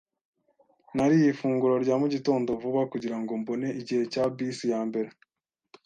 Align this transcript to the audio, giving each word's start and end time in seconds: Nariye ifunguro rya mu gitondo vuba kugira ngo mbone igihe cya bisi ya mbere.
Nariye 0.95 1.25
ifunguro 1.33 1.73
rya 1.83 1.95
mu 2.01 2.07
gitondo 2.13 2.49
vuba 2.61 2.81
kugira 2.91 3.17
ngo 3.21 3.31
mbone 3.41 3.67
igihe 3.79 4.03
cya 4.13 4.23
bisi 4.35 4.65
ya 4.73 4.81
mbere. 4.89 5.09